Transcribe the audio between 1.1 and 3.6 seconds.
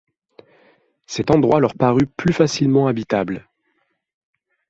endroit leur parut plus facilement habitable.